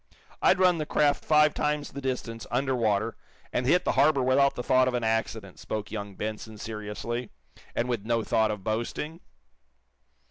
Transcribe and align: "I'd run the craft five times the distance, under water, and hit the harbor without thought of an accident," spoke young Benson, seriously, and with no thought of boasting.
"I'd 0.41 0.57
run 0.57 0.79
the 0.79 0.87
craft 0.87 1.23
five 1.23 1.53
times 1.53 1.91
the 1.91 2.01
distance, 2.01 2.47
under 2.49 2.75
water, 2.75 3.15
and 3.53 3.67
hit 3.67 3.85
the 3.85 3.91
harbor 3.91 4.23
without 4.23 4.55
thought 4.55 4.87
of 4.87 4.95
an 4.95 5.03
accident," 5.03 5.59
spoke 5.59 5.91
young 5.91 6.15
Benson, 6.15 6.57
seriously, 6.57 7.29
and 7.75 7.87
with 7.87 8.03
no 8.03 8.23
thought 8.23 8.49
of 8.49 8.63
boasting. 8.63 9.19